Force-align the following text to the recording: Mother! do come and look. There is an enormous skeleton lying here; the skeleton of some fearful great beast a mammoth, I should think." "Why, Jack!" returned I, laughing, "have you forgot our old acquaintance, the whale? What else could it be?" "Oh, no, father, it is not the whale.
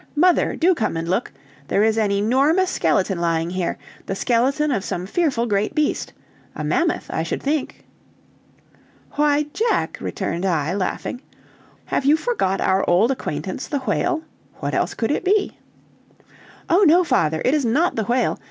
Mother! 0.15 0.55
do 0.55 0.73
come 0.73 0.97
and 0.97 1.07
look. 1.07 1.31
There 1.67 1.83
is 1.83 1.95
an 1.95 2.09
enormous 2.09 2.71
skeleton 2.71 3.19
lying 3.21 3.51
here; 3.51 3.77
the 4.07 4.15
skeleton 4.15 4.71
of 4.71 4.83
some 4.83 5.05
fearful 5.05 5.45
great 5.45 5.75
beast 5.75 6.11
a 6.55 6.63
mammoth, 6.63 7.05
I 7.11 7.21
should 7.21 7.43
think." 7.43 7.85
"Why, 9.11 9.45
Jack!" 9.53 9.99
returned 10.01 10.43
I, 10.43 10.73
laughing, 10.73 11.21
"have 11.85 12.03
you 12.03 12.17
forgot 12.17 12.59
our 12.59 12.83
old 12.89 13.11
acquaintance, 13.11 13.67
the 13.67 13.77
whale? 13.81 14.23
What 14.55 14.73
else 14.73 14.95
could 14.95 15.11
it 15.11 15.23
be?" 15.23 15.59
"Oh, 16.67 16.81
no, 16.87 17.03
father, 17.03 17.43
it 17.45 17.53
is 17.53 17.63
not 17.63 17.95
the 17.95 18.05
whale. 18.05 18.39